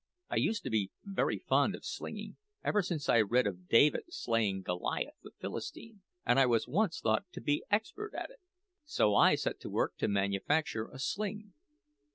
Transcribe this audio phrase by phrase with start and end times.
[0.31, 4.63] I used to be very fond of slinging, ever since I read of David slaying
[4.63, 8.39] Goliath the Philistine, and I was once thought to be expert at it."
[8.83, 11.53] So I set to work to manufacture a sling.